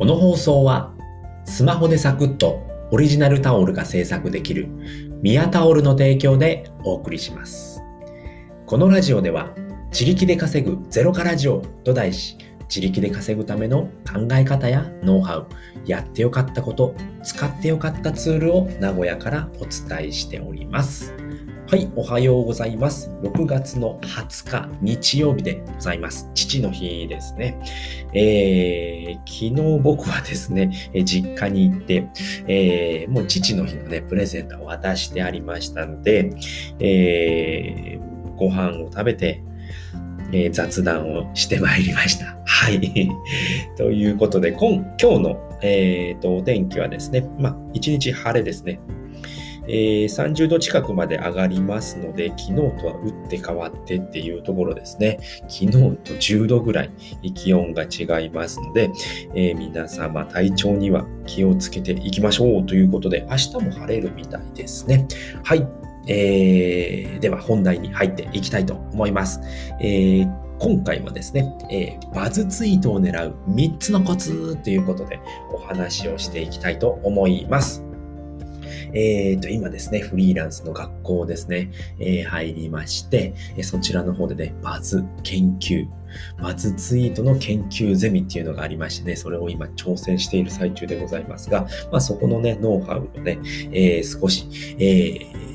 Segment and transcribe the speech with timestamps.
[0.00, 0.94] この放送は
[1.44, 4.66] スマホでサクッとオリジナルタオルが制作できる
[5.20, 7.82] ミヤタオルの提供でお送りします。
[8.64, 9.54] このラジオでは
[9.90, 15.46] 自力で稼ぐゼロからジオと題し自力で稼ぐための考え方やノウハウ、
[15.84, 21.12] やってよかったこと、使ってよかったツールを名古屋からお伝えしております。
[21.70, 23.12] はい、おはようございます。
[23.22, 26.28] 6月の20日日曜日でございます。
[26.34, 27.62] 父の日ですね。
[28.12, 30.72] えー、昨日僕はですね、
[31.04, 32.08] 実家に行って、
[32.48, 36.32] えー、もう父の日のね、プレゼントを渡してありましたので、
[36.80, 39.40] えー、ご飯を食べて、
[40.32, 42.36] えー雑談をしてまいりました。
[42.46, 43.12] はい。
[43.78, 48.80] ということで、今今日の、えーとお天気はですね、まあ、一日晴れですね。
[49.66, 55.18] えー30度近くまで上がりますので、昨日とは打って変わってっていうところですね。
[55.48, 56.90] 昨日と10度ぐらい
[57.34, 58.90] 気温が違いますので、
[59.34, 65.06] えー皆様体調には気をつけていきましょうということで、明日も晴れるみたいですね。
[65.44, 65.66] はい。
[66.08, 69.40] えーでは本題に入っていきたいと思います。
[69.80, 75.18] えー今回はですね、えーバズツイートを狙う3つのコツということで
[75.54, 77.82] お話をしていきたいと思います。
[78.92, 85.86] えーと、今ですね、フリーランスの学校ですね、えー入りまして、えそちらの方でね、バズ研究、
[86.40, 93.38] バズツイートの研究ゼミっていうのがありましてね、それを今挑戦している最中でございますが、まあそこのね、ノウハウをね、
[93.72, 94.46] えー少し、
[94.78, 95.50] えー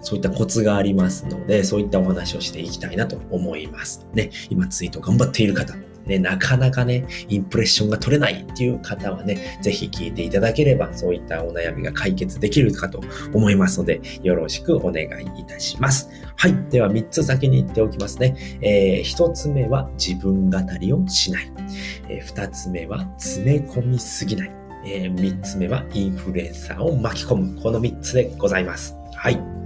[0.00, 4.06] そういったコツがありますので、そういったお話をしていきたいなと思います。
[4.14, 5.74] ね、今ツイート頑張っている方、
[6.08, 13.00] ね、なかなかね、インプレッションが取れないっていう方はね、ぜひ聞いていただければ、そういったお悩みが解決できるかと
[13.32, 16.08] 思いますので、よろしくお願いいたします。
[16.36, 16.54] はい。
[16.70, 18.36] では、3つ先に言っておきますね。
[18.62, 21.52] えー、1つ目は自分語りをしない。
[22.08, 24.52] えー、2つ目は詰め込みすぎない。
[24.86, 27.60] えー、3つ目はインフルエンサーを巻き込む。
[27.60, 28.94] この3つでございます。
[29.14, 29.57] はい。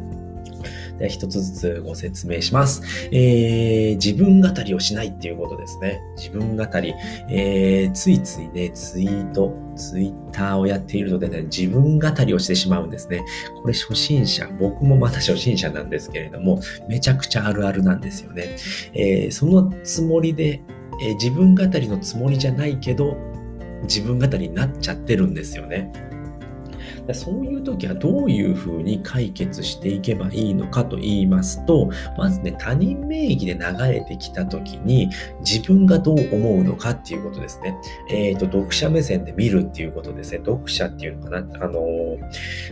[1.02, 3.08] では一つずつご説明します。
[3.10, 6.00] えー、自分語りをしないっていうことですね。
[6.16, 6.94] 自分語り。
[7.28, 13.24] えー、ついついね、ツイート、ツイッターをやっているのでね、自分語りをしてしまうんですね。
[13.60, 18.56] これ初心者、僕もまた初心者なんですけれども、めちゃくちゃあるあるなんですよね。
[18.94, 20.62] えー、そのつもりで、
[21.02, 23.16] えー自分語りのつもりじゃないけど、
[23.84, 25.90] 自分語りになっちゃってるんですよね。
[27.06, 35.10] でそういう時はどういうふうに解決していけばいいのかと言いますと、まずね、他人名義で流れてきた時に
[35.40, 37.76] 自分がどう思うのかっていうことですね。
[38.10, 40.38] えっ、と、読者目線で見るっていうことですね。
[40.38, 41.64] 読者っていうのかな？
[41.64, 41.72] あの、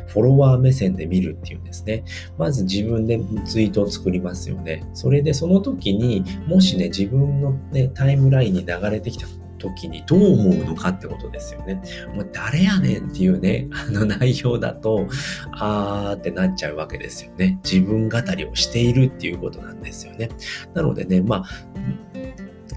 [0.06, 2.04] フォロワー目線で見るっていうんですね。
[2.38, 4.84] まず自分でツイートを作りますよね。
[4.94, 9.26] それでその時にもしね、自分のね、タイムラインに流れてきた
[9.60, 11.80] 時にどう思うのかってことですよね。
[12.14, 15.06] もう誰やねんっていうね、あの内容だと、
[15.52, 17.58] あーってなっちゃうわけですよね。
[17.62, 20.30] 自分語りをしているっていうことなんですよね。
[20.74, 21.44] なのでね、まあ、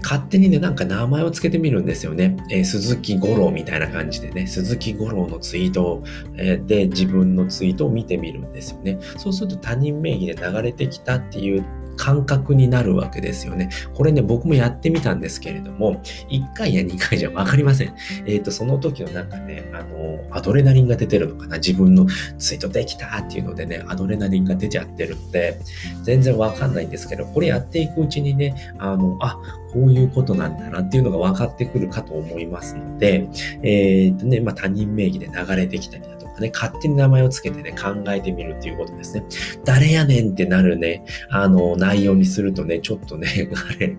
[0.02, 2.36] 勝手にね、なんか名前をつけてみるんですよね。
[2.50, 6.04] えー鈴木五郎みたいな感じでね、鈴木五郎のツイートを、
[6.36, 8.98] えーで自分のツイートを見てみるんですよね。
[9.16, 11.64] そうすると他人名義で流れてきたっていう
[11.96, 13.68] 感覚になるわけですよね。
[13.94, 17.94] これね、僕もやってみたんですけれども、1回や2回じゃわかりません。
[18.26, 22.06] えっ、と、その時のなんかね、あの、アドレナリンが出てるのかな自分の
[22.38, 25.58] ツイートできたっていうのでね、アドレナリンが出ちゃってるので、
[26.02, 29.38] 全然わかんないんですけど、これやっていくうちにね、あの、あ、
[29.72, 33.28] こういうことなんだなっていうのが分かってくるかと思いますので、
[33.62, 39.24] えっ、とね、まあ他人名義で流れてきたりだとかね、勝手に名前をつけてね、考えてみるっていうことですね。
[39.64, 43.96] 誰やねんってなるね、あの、内容にするとね、ちょっとね、 あれ、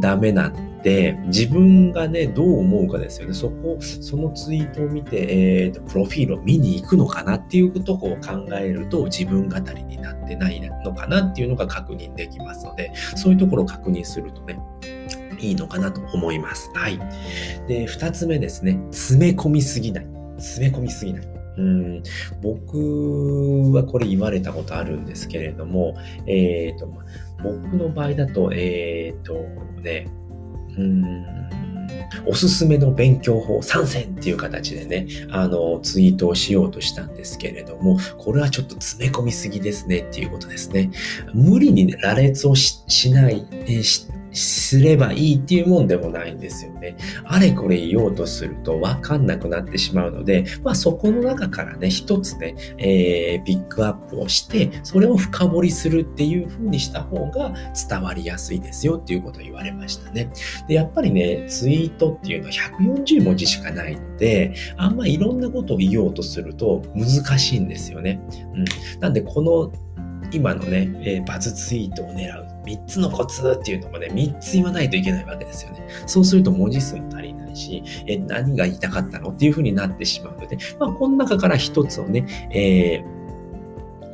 [0.00, 3.34] ダメなんで、自分がね、どう思うかですよね。
[3.34, 14.58] そこ、そのツイートを見て、えーと、プロフィールを見に行くのかなっていうとこを考えると、自分語りになってないのかなっていうのが確認できますので、そういうところを確認するとね、
[15.40, 16.70] いいのかなと思います。
[16.74, 16.98] はい。
[17.66, 18.78] で、二つ目ですね。
[18.90, 20.06] 詰め込みすぎない。
[20.38, 21.33] 詰め込みすぎない。
[21.56, 22.02] うん
[22.42, 25.96] 僕はこれ言われたことあるんですけれども、
[26.26, 26.88] えっ、と、
[27.42, 29.34] 僕の場合だと、えっ、と
[29.82, 30.08] ね、
[30.76, 31.24] うん、
[32.26, 40.90] おすすめの勉強法参戦っていう形でね、あの、ツイートをしようとしたんですけれども、これはちょっと詰め込みすぎですねっていうことですね。
[41.32, 46.96] 無理に羅列をししない、えーしすればいいっていうもんでもないんですよね。
[47.24, 57.54] あれこれ言おうとすると分かんなくなってしまうので、まあそこの中からね、一つね、えー、ピックアップをして、それを深掘りするっていう風にした方が
[57.88, 60.30] 伝わりやすいですよっていうことを言われましたね。
[60.68, 68.20] で、やっぱりね、ツイートっていうのは140文字しかないので、あんまいろんなことを言おうとすると難しいんですよね。
[68.54, 68.64] うん。
[69.00, 69.72] なんでこの
[70.32, 75.86] 今のね、えー、バズツイートを狙う3つのコツっていうのもね、3つ言わないといけないわけですよね。
[76.06, 83.13] そうすると文字数足りないし、え何が言いたかったのっていうふうになってしまうので、まあ、この中から1つをね、えー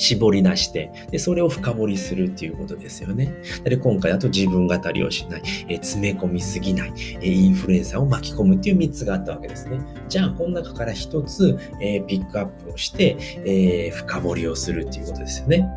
[0.00, 3.32] 絞り出して、で、それを深掘りするっていうことですよね。
[3.64, 9.78] で、今回だと自分語りをしない、え詰め込みすぎない、えインフルエンサーを巻き込むっていう3つがあったわけですね。
[10.08, 15.68] じゃあ、この中から1つ、えピックアップをして、え深掘りをするっていうことですよね。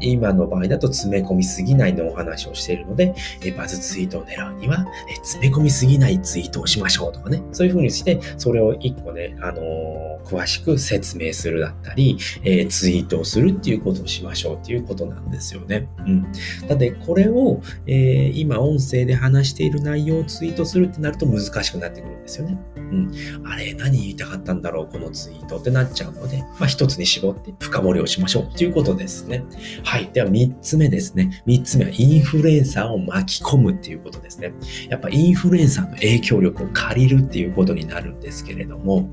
[0.00, 3.14] 今の場合だと詰め込みすぎないのお話をしているので、
[3.44, 7.40] えバズツイートを狙うには、え詰め込みすぎないツイートをしましょうとかね。
[7.52, 15.86] そういうふうにして、それを1個ね、あのー、詳しく説明するだったり、えツイートをするっていうことをしましょうっていうことなんですよね。
[15.98, 16.32] うん。
[16.66, 22.58] だってこれを、えー、今音声で話している内容をツイートするってなると難しくなってくるんですよね。
[22.76, 23.12] うん。
[23.44, 29.44] あれ、何言いたかったんだろう、このツイートってなっちゃうので、まあ一つに絞って深掘りをしましょうっていうことですね。
[29.84, 30.10] はい。
[30.12, 31.42] では三つ目ですね。
[31.44, 34.54] 三つ目はインフルエンサーを巻き込むっていうことですね。
[34.88, 39.10] やっぱインフルエンサーの影響力を借りるっていうことになるんですけれども、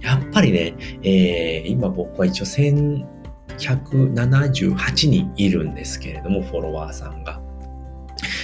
[0.00, 3.19] やっぱりね、えー、今僕は一応1000
[3.60, 7.40] 178人いるんですけれども、フォロワーさんが。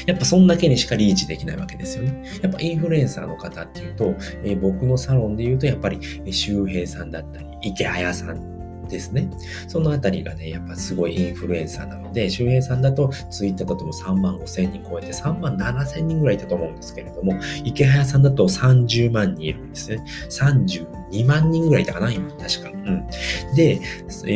[0.07, 2.23] やっぱそんだけにしかリーチできないわけですよね。
[2.43, 4.15] やっぱインフルエンサーの方っていうと、
[4.45, 6.01] えー、僕のサロンで言うとやっぱり
[6.33, 8.56] 周平さんだったり、池早さん
[8.89, 9.29] ですね。
[9.69, 20.05] そのあたりがね、やっぱすごいインフルエンサーなので、周平さんだとツイッターだとも3万5千人超えて3万7千人ぐらいいたと思うんですけれども、池早さんだと30万人いるんですね。
[20.31, 22.71] 32万人ぐらいいたかな、今、確か。
[22.71, 23.07] うん。
[23.55, 23.81] で、
[24.27, 24.29] え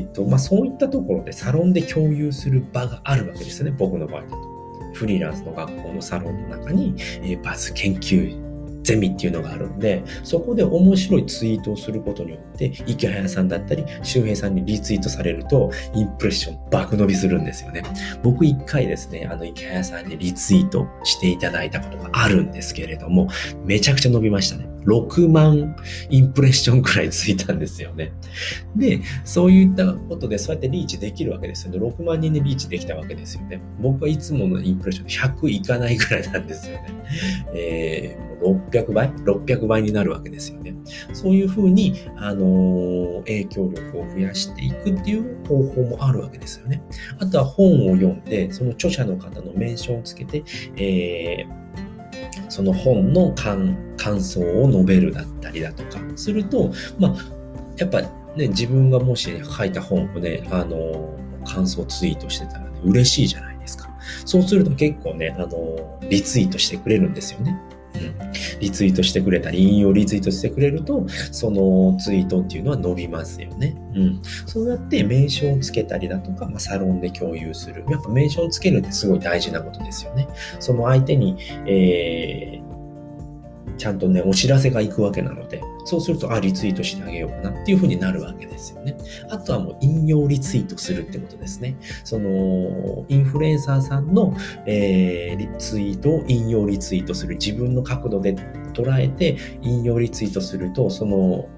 [0.00, 4.52] ー、っと、まあ、そういったところでサロンで共有する場があるわけですね、僕の場合だと。
[4.94, 8.51] フリーランスの学校のサロンの中に、えー、バズ研究
[8.82, 17.82] ゼミっていうのがあるんで、そこで面白いツイートをすることによって、池早さんだったり、周平さんにリツイートされると、インプレッション爆伸びするんですよね。
[18.22, 23.28] 僕一回ですね、あの池早さんにリツイートしていただいたことがあるんですけれども、
[23.64, 24.71] めちゃくちゃ伸びましたね。
[24.86, 25.76] 6万
[26.10, 28.12] インプレッションくらいついたんですよね。
[28.76, 31.78] で、そういったことでそうやってリーチできるわけですよね。
[31.78, 33.60] 6万人でリーチできたわけですよね。
[33.80, 36.88] 僕はいつものインプレッション100いかないくらいなんですよね。
[37.54, 40.74] えー、600倍 ?600 倍になるわけですよね。
[41.12, 46.82] そういうふうに、あのー、影響力を増やしていくっていう方法もあるわけですよね。
[47.18, 50.42] あとは本を読んで、その著者の方のメンションをつけて、
[50.76, 51.61] えー
[52.52, 57.14] その本の感想を述べるだったりだとかすると、まあ、
[57.78, 58.02] やっぱ
[58.36, 63.88] ね、自分がもし、ね、書いた本をね、あの、感想ツイートしてたらね、嬉しいじゃないですか。
[64.26, 67.58] そうすると結構ね、あの、リツイートしてくれるんですよね。
[67.94, 73.74] うん、リツイートしてくれたり、引用リツイートしてくれると、そのツイートっていうのは伸びますよね。
[73.94, 74.22] うん。
[74.46, 77.84] そうやって名称をつけたりだとか、まあ、サロンで共有する。
[77.88, 80.28] やっぱ名称をつけるってすごい大事なことですよね。
[80.60, 81.36] その相手に、
[81.66, 82.71] えー、
[83.82, 88.96] ちゃんとね、お知らせが行くわけなので、そうすると、あ、リツイートしてあげようかなっていうふうになるわけですよね。
[89.28, 91.76] あとはもう引用リツイートするってことですね。
[92.04, 94.36] その、インフルエンサーさんの、
[94.66, 97.34] えー、リツイートを引用リツイートする。
[97.34, 98.36] 自分の角度で
[98.72, 101.48] 捉えて引用リツイートすると、その、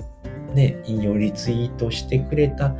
[0.54, 2.74] ね、引用リツイートしてくれた、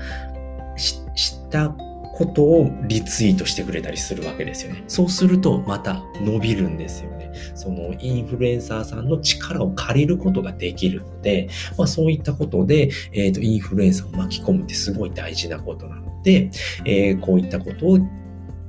[0.77, 1.77] しした
[2.15, 4.85] ことをリツイートしてくれたりするわけですよね。
[4.87, 7.33] そうするとまた伸びるんですよね。
[7.55, 16.51] そのインフルエンサーさんの力を借りることができるので、まあ、そういったことで、えっ、ー、と、インフルエンサーを巻き込むってすごい大事なことなので、
[16.85, 17.99] えー、こういったことを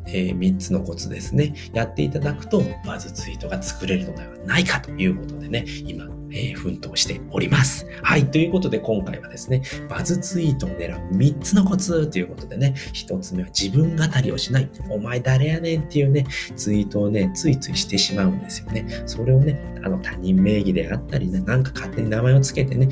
[0.08, 1.56] えー、3つのコツですね。
[1.74, 7.88] やっていただくと、バズツイートが作れるのではないかということでね、今、えー、奮闘しております。
[8.04, 8.30] はい。
[8.30, 14.70] ということで今回はですね、バズツイートを狙う3つのコツということでね、1つ目は自分語りをしない。
[14.90, 16.26] お前誰やねんっていうね、
[16.56, 18.86] ツイートをね、ついついしてしまうんですよね。
[19.06, 22.90] それをね、あの他人名義であったりね、なんか勝手に名前をつけてね、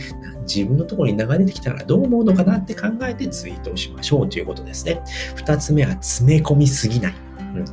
[0.47, 5.01] 自分のところに流れてきたらどう思うのかなって考えてツイートをしましょうということですね。
[5.35, 7.13] 2つ目は詰め込みすぎない。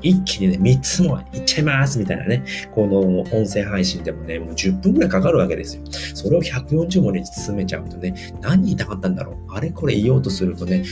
[0.02, 5.82] 一気にね、3つもいっちゃいますみたいなね、この音声配信でもね、もう10分くらいかかるわけですよ。
[6.14, 10.84] それを140文字に進めちゃうとね、何言いたかったんだろうあれこれ言おうとするとね、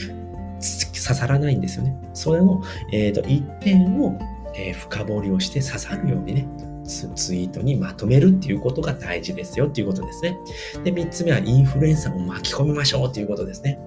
[0.61, 1.95] 刺さらないんですよね。
[2.13, 4.19] それの、えっ、ー、と、一点を
[4.55, 6.47] えー、深掘りをして刺さるようにね、
[6.83, 10.37] ツイートにまとめるっていうことが大事ですよっていうことですね。
[10.83, 13.79] で、3つ目はインフルエンサーを巻き込みましょうっていうことですね。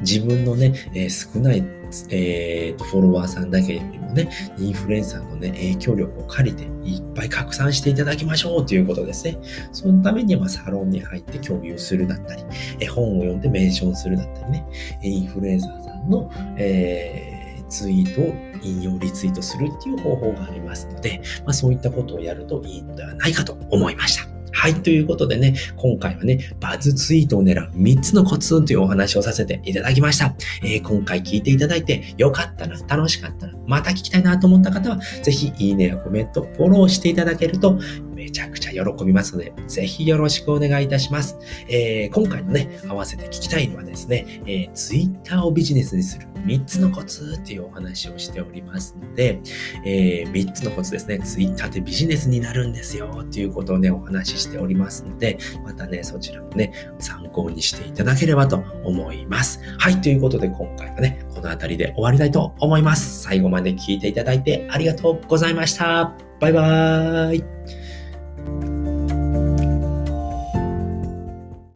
[0.00, 1.64] 自分のね、えー、少ない、
[2.10, 9.38] えー、フォロワーさんだけよりもね、インフルエンサーのね、影響力を借りていっぱい拡散していただきましょうということですね。
[9.72, 12.44] そのためにはサロンに入って共有するだったり、
[12.80, 14.66] え本を読んでメンションするだったりね、
[15.02, 17.44] インフルエンサーさんの、えー
[17.74, 24.33] ツイートを引用リツイートするっていう方法がありますので、まあ、そういったことをやるといいのではないかと思いました。
[24.54, 24.74] はい。
[24.74, 30.34] ということでね、今回はね、バズツイートを狙う3つのコツというお話をさせていただきました。
[30.62, 37.80] えー、今回聞いていただいてよかったな、楽しかったな、また聞きたいなと思った方は、ぜひいいねやコメント、フォローしていただけると、
[38.24, 41.36] めちゃくちゃ喜びますので、ぜひよろしくお願いいたします。
[41.68, 49.40] えー、今回のね、合わせて聞きたいのはですね、えー、Twitter をビジネスにする3つのコツっていうお話をしておりますので、
[49.84, 59.60] えー、3つのコツですね、Twitter でビジネスになるんですよっていうことをね、お話ししておりますので、またね、そちらもね、参考にしていただければと思います。
[59.78, 63.22] はい、ということで今回はね、この辺りで終わりたいと思います。
[63.22, 66.14] 最後まで聞いていただいてありがとうございました。
[66.40, 67.83] バイバーイ。